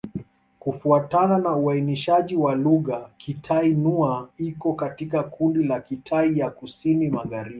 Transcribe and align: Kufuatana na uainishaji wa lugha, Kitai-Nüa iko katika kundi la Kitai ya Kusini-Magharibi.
Kufuatana 0.59 1.37
na 1.37 1.55
uainishaji 1.55 2.35
wa 2.35 2.55
lugha, 2.55 3.09
Kitai-Nüa 3.17 4.29
iko 4.37 4.73
katika 4.73 5.23
kundi 5.23 5.63
la 5.63 5.79
Kitai 5.81 6.37
ya 6.37 6.49
Kusini-Magharibi. 6.49 7.49